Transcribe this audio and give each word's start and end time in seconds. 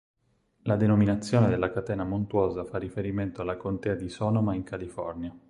La 0.63 0.77
denominazione 0.77 1.47
della 1.47 1.69
catena 1.69 2.03
montuosa 2.03 2.65
fa 2.65 2.79
riferimento 2.79 3.41
alla 3.43 3.55
Contea 3.55 3.93
di 3.93 4.09
Sonoma 4.09 4.55
in 4.55 4.63
California. 4.63 5.31